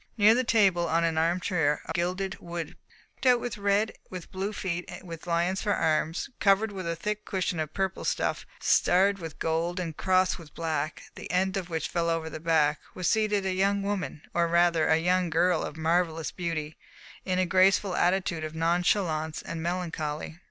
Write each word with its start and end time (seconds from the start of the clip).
Near 0.17 0.33
the 0.33 0.43
table, 0.43 0.87
on 0.89 1.03
an 1.03 1.19
armchair 1.19 1.83
of 1.85 1.93
gilded 1.93 2.39
wood 2.39 2.75
picked 3.17 3.27
out 3.27 3.39
with 3.39 3.59
red, 3.59 3.93
with 4.09 4.31
blue 4.31 4.51
feet, 4.51 4.83
and 4.87 5.07
with 5.07 5.27
lions 5.27 5.61
for 5.61 5.75
arms, 5.75 6.27
covered 6.39 6.71
with 6.71 6.87
a 6.87 6.95
thick 6.95 7.23
cushion 7.23 7.59
of 7.59 7.75
purple 7.75 8.03
stuff 8.03 8.43
starred 8.59 9.19
with 9.19 9.37
gold 9.37 9.79
and 9.79 9.95
crossed 9.97 10.39
with 10.39 10.55
black, 10.55 11.03
the 11.13 11.29
end 11.31 11.55
of 11.55 11.69
which 11.69 11.87
fell 11.87 12.09
over 12.09 12.31
the 12.31 12.39
back, 12.39 12.79
was 12.95 13.07
seated 13.07 13.45
a 13.45 13.53
young 13.53 13.83
woman, 13.83 14.23
or 14.33 14.47
rather, 14.47 14.87
a 14.87 14.97
young 14.97 15.29
girl 15.29 15.61
of 15.61 15.77
marvellous 15.77 16.31
beauty, 16.31 16.77
in 17.23 17.37
a 17.37 17.45
graceful 17.45 17.95
attitude 17.95 18.43
of 18.43 18.55
nonchalance 18.55 19.43
and 19.43 19.61
melancholy. 19.61 20.39